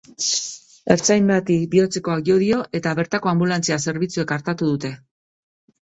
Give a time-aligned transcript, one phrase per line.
[0.95, 4.97] Ertzain bati bihotzekoak jo dio eta bertako anbulantzia zerbitzuek artatu dute.